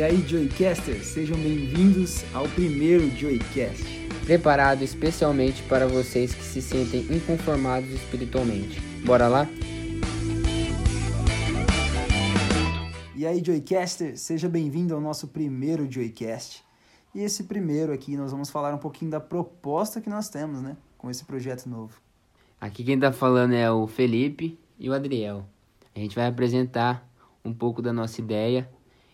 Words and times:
E 0.00 0.02
aí, 0.02 0.26
Joycasters, 0.26 1.08
sejam 1.08 1.36
bem-vindos 1.36 2.24
ao 2.32 2.48
primeiro 2.48 3.10
Joycast. 3.10 3.84
Preparado 4.24 4.82
especialmente 4.82 5.62
para 5.64 5.86
vocês 5.86 6.34
que 6.34 6.42
se 6.42 6.62
sentem 6.62 7.02
inconformados 7.14 7.90
espiritualmente. 7.90 8.80
Bora 9.04 9.28
lá? 9.28 9.46
E 13.14 13.26
aí, 13.26 13.44
Joycaster, 13.44 14.18
seja 14.18 14.48
bem-vindo 14.48 14.94
ao 14.94 15.02
nosso 15.02 15.28
primeiro 15.28 15.86
Joycast. 15.86 16.64
E 17.14 17.20
esse 17.20 17.44
primeiro 17.44 17.92
aqui 17.92 18.16
nós 18.16 18.30
vamos 18.32 18.48
falar 18.48 18.72
um 18.72 18.78
pouquinho 18.78 19.10
da 19.10 19.20
proposta 19.20 20.00
que 20.00 20.08
nós 20.08 20.30
temos, 20.30 20.62
né, 20.62 20.78
com 20.96 21.10
esse 21.10 21.26
projeto 21.26 21.68
novo. 21.68 22.00
Aqui 22.58 22.82
quem 22.84 22.98
tá 22.98 23.12
falando 23.12 23.52
é 23.52 23.70
o 23.70 23.86
Felipe 23.86 24.58
e 24.78 24.88
o 24.88 24.94
Adriel. 24.94 25.44
A 25.94 25.98
gente 25.98 26.16
vai 26.16 26.26
apresentar 26.26 27.06
um 27.44 27.52
pouco 27.52 27.82
da 27.82 27.92
nossa 27.92 28.18
ideia 28.18 28.66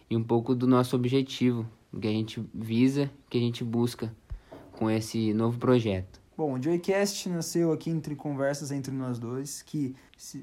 e 0.09 0.17
um 0.17 0.23
pouco 0.23 0.55
do 0.55 0.67
nosso 0.67 0.95
objetivo, 0.97 1.67
que 2.01 2.07
a 2.07 2.11
gente 2.11 2.45
visa, 2.55 3.11
que 3.29 3.39
a 3.39 3.41
gente 3.41 3.65
busca 3.65 4.15
com 4.73 4.91
esse 4.91 5.33
novo 5.33 5.59
projeto. 5.59 6.21
Bom, 6.37 6.53
o 6.53 6.63
Joycast 6.63 7.29
nasceu 7.31 7.73
aqui 7.73 7.89
entre 7.89 8.15
conversas 8.15 8.71
entre 8.71 8.93
nós 8.93 9.19
dois, 9.19 9.63
que 9.63 9.95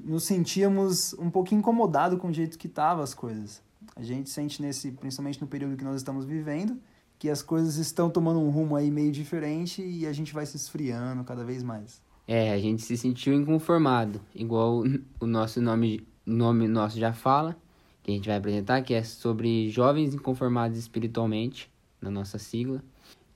nos 0.04 0.24
sentíamos 0.24 1.14
um 1.14 1.30
pouquinho 1.30 1.60
incomodados 1.60 2.18
com 2.18 2.28
o 2.28 2.32
jeito 2.32 2.58
que 2.58 2.66
estavam 2.66 3.04
as 3.04 3.14
coisas. 3.14 3.62
A 3.94 4.02
gente 4.02 4.28
sente 4.28 4.60
nesse, 4.60 4.90
principalmente 4.90 5.40
no 5.40 5.46
período 5.46 5.76
que 5.76 5.84
nós 5.84 5.96
estamos 5.96 6.24
vivendo, 6.24 6.76
que 7.16 7.30
as 7.30 7.42
coisas 7.42 7.76
estão 7.76 8.10
tomando 8.10 8.40
um 8.40 8.50
rumo 8.50 8.74
aí 8.74 8.90
meio 8.90 9.12
diferente 9.12 9.82
e 9.82 10.04
a 10.04 10.12
gente 10.12 10.34
vai 10.34 10.44
se 10.44 10.56
esfriando 10.56 11.22
cada 11.22 11.44
vez 11.44 11.62
mais. 11.62 12.02
É, 12.26 12.52
a 12.52 12.58
gente 12.58 12.82
se 12.82 12.96
sentiu 12.96 13.32
inconformado, 13.32 14.20
igual 14.34 14.82
o 15.20 15.26
nosso 15.26 15.60
nome, 15.60 16.04
nome 16.26 16.66
nosso 16.66 16.98
já 16.98 17.12
fala 17.12 17.56
que 18.04 18.12
a 18.12 18.14
gente 18.14 18.28
vai 18.28 18.36
apresentar, 18.36 18.82
que 18.82 18.92
é 18.92 19.02
sobre 19.02 19.70
jovens 19.70 20.12
inconformados 20.14 20.78
espiritualmente, 20.78 21.72
na 22.00 22.10
nossa 22.10 22.38
sigla. 22.38 22.84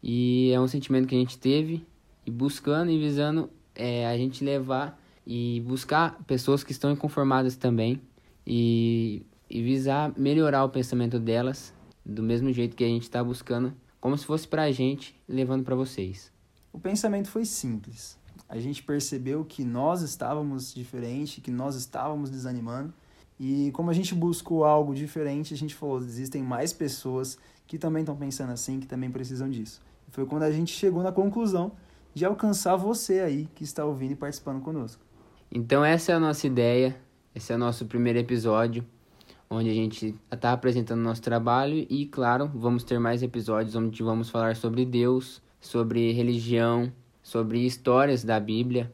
E 0.02 0.52
é 0.52 0.60
um 0.60 0.68
sentimento 0.68 1.08
que 1.08 1.14
a 1.16 1.18
gente 1.18 1.38
teve 1.38 1.84
e 2.26 2.30
buscando 2.30 2.90
e 2.90 2.98
visando 2.98 3.48
é, 3.74 4.06
a 4.06 4.16
gente 4.16 4.44
levar 4.44 5.00
e 5.26 5.62
buscar 5.66 6.22
pessoas 6.26 6.62
que 6.62 6.70
estão 6.70 6.92
inconformadas 6.92 7.56
também 7.56 8.00
e, 8.46 9.24
e 9.48 9.62
visar 9.62 10.12
melhorar 10.18 10.64
o 10.64 10.68
pensamento 10.68 11.18
delas 11.18 11.72
do 12.04 12.22
mesmo 12.22 12.52
jeito 12.52 12.76
que 12.76 12.84
a 12.84 12.88
gente 12.88 13.04
está 13.04 13.24
buscando, 13.24 13.74
como 14.00 14.16
se 14.18 14.26
fosse 14.26 14.46
para 14.46 14.64
a 14.64 14.70
gente, 14.70 15.18
levando 15.26 15.64
para 15.64 15.74
vocês. 15.74 16.30
O 16.72 16.78
pensamento 16.78 17.28
foi 17.28 17.46
simples. 17.46 18.18
A 18.46 18.58
gente 18.58 18.82
percebeu 18.82 19.44
que 19.44 19.64
nós 19.64 20.02
estávamos 20.02 20.74
diferente, 20.74 21.40
que 21.40 21.50
nós 21.50 21.74
estávamos 21.74 22.30
desanimando 22.30 22.92
e 23.38 23.70
como 23.72 23.90
a 23.90 23.94
gente 23.94 24.14
buscou 24.14 24.64
algo 24.64 24.94
diferente, 24.94 25.54
a 25.54 25.56
gente 25.56 25.74
falou, 25.74 25.98
existem 25.98 26.42
mais 26.42 26.72
pessoas 26.72 27.38
que 27.66 27.78
também 27.78 28.00
estão 28.00 28.16
pensando 28.16 28.50
assim, 28.50 28.80
que 28.80 28.86
também 28.86 29.10
precisam 29.10 29.48
disso. 29.48 29.80
E 30.08 30.10
foi 30.10 30.26
quando 30.26 30.42
a 30.42 30.50
gente 30.50 30.72
chegou 30.72 31.02
na 31.02 31.12
conclusão 31.12 31.72
de 32.14 32.24
alcançar 32.24 32.74
você 32.76 33.20
aí 33.20 33.48
que 33.54 33.62
está 33.62 33.84
ouvindo 33.84 34.12
e 34.12 34.16
participando 34.16 34.60
conosco. 34.60 35.02
Então 35.52 35.84
essa 35.84 36.12
é 36.12 36.14
a 36.14 36.20
nossa 36.20 36.46
ideia, 36.46 36.96
esse 37.34 37.52
é 37.52 37.56
o 37.56 37.58
nosso 37.58 37.86
primeiro 37.86 38.18
episódio, 38.18 38.84
onde 39.48 39.70
a 39.70 39.74
gente 39.74 40.14
está 40.30 40.52
apresentando 40.52 41.00
nosso 41.00 41.22
trabalho 41.22 41.86
e, 41.88 42.06
claro, 42.06 42.50
vamos 42.54 42.82
ter 42.82 42.98
mais 42.98 43.22
episódios 43.22 43.76
onde 43.76 44.02
vamos 44.02 44.28
falar 44.28 44.56
sobre 44.56 44.84
Deus, 44.84 45.40
sobre 45.60 46.12
religião, 46.12 46.92
sobre 47.22 47.64
histórias 47.64 48.24
da 48.24 48.38
Bíblia 48.40 48.92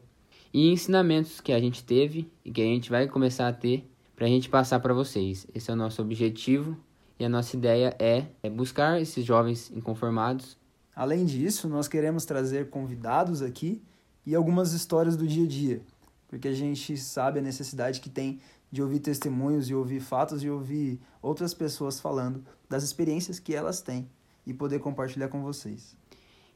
e 0.53 0.71
ensinamentos 0.71 1.41
que 1.41 1.51
a 1.51 1.59
gente 1.59 1.83
teve 1.83 2.31
e 2.43 2.51
que 2.51 2.61
a 2.61 2.65
gente 2.65 2.89
vai 2.89 3.07
começar 3.07 3.47
a 3.47 3.53
ter 3.53 3.89
para 4.15 4.25
a 4.25 4.29
gente 4.29 4.49
passar 4.49 4.79
para 4.79 4.93
vocês. 4.93 5.45
Esse 5.53 5.69
é 5.69 5.73
o 5.73 5.77
nosso 5.77 6.01
objetivo 6.01 6.77
e 7.19 7.25
a 7.25 7.29
nossa 7.29 7.55
ideia 7.55 7.95
é, 7.99 8.25
é 8.41 8.49
buscar 8.49 9.01
esses 9.01 9.25
jovens 9.25 9.71
inconformados. 9.71 10.57
Além 10.95 11.25
disso, 11.25 11.67
nós 11.67 11.87
queremos 11.87 12.25
trazer 12.25 12.69
convidados 12.69 13.41
aqui 13.41 13.81
e 14.25 14.33
algumas 14.33 14.71
histórias 14.73 15.17
do 15.17 15.27
dia 15.27 15.43
a 15.43 15.47
dia, 15.47 15.81
porque 16.27 16.47
a 16.47 16.53
gente 16.53 16.97
sabe 16.97 17.39
a 17.39 17.41
necessidade 17.41 17.99
que 17.99 18.09
tem 18.09 18.39
de 18.71 18.81
ouvir 18.81 18.99
testemunhos, 18.99 19.67
de 19.67 19.75
ouvir 19.75 19.99
fatos, 19.99 20.41
de 20.41 20.49
ouvir 20.49 20.99
outras 21.21 21.53
pessoas 21.53 21.99
falando 21.99 22.43
das 22.69 22.83
experiências 22.83 23.39
que 23.39 23.53
elas 23.53 23.81
têm 23.81 24.09
e 24.45 24.53
poder 24.53 24.79
compartilhar 24.79 25.27
com 25.27 25.41
vocês. 25.41 25.95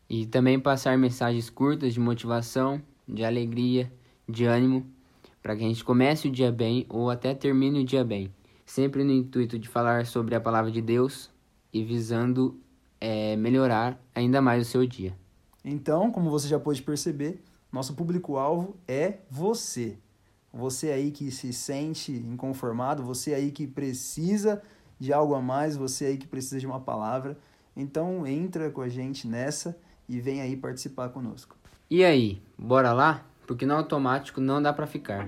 E 0.09 0.25
também 0.25 0.59
passar 0.59 0.98
mensagens 0.98 1.50
curtas 1.50 1.94
de 1.94 2.00
motivação, 2.00 2.81
de 3.08 3.24
alegria, 3.24 3.92
de 4.28 4.46
ânimo 4.46 4.86
para 5.41 5.55
que 5.55 5.63
a 5.63 5.67
gente 5.67 5.83
comece 5.83 6.27
o 6.27 6.31
dia 6.31 6.51
bem 6.51 6.85
ou 6.89 7.09
até 7.09 7.33
termine 7.33 7.81
o 7.81 7.85
dia 7.85 8.03
bem, 8.03 8.33
sempre 8.66 9.03
no 9.03 9.11
intuito 9.11 9.57
de 9.57 9.67
falar 9.67 10.05
sobre 10.05 10.35
a 10.35 10.41
palavra 10.41 10.72
de 10.72 10.81
Deus 10.81 11.29
e 11.73 11.83
visando 11.83 12.59
é, 13.00 13.35
melhorar 13.35 14.01
ainda 14.13 14.41
mais 14.41 14.67
o 14.67 14.69
seu 14.69 14.85
dia. 14.85 15.16
Então, 15.63 16.11
como 16.11 16.29
você 16.29 16.47
já 16.47 16.59
pôde 16.59 16.81
perceber, 16.81 17.41
nosso 17.72 17.94
público-alvo 17.94 18.75
é 18.88 19.19
você. 19.29 19.97
Você 20.51 20.91
aí 20.91 21.11
que 21.11 21.29
se 21.29 21.53
sente 21.53 22.11
inconformado, 22.11 23.03
você 23.03 23.33
aí 23.33 23.51
que 23.51 23.67
precisa 23.67 24.61
de 25.00 25.13
algo 25.13 25.35
a 25.35 25.41
mais, 25.41 25.77
você 25.77 26.06
aí 26.06 26.17
que 26.17 26.27
precisa 26.27 26.59
de 26.59 26.66
uma 26.66 26.79
palavra. 26.79 27.38
Então, 27.75 28.25
entra 28.25 28.71
com 28.71 28.81
a 28.81 28.89
gente 28.89 29.27
nessa 29.27 29.77
e 30.07 30.19
vem 30.19 30.41
aí 30.41 30.57
participar 30.57 31.09
conosco. 31.09 31.56
E 31.89 32.03
aí, 32.03 32.41
bora 32.57 32.91
lá? 32.91 33.25
Porque 33.50 33.66
no 33.66 33.74
automático 33.74 34.40
não 34.40 34.62
dá 34.62 34.72
para 34.72 34.86
ficar. 34.86 35.28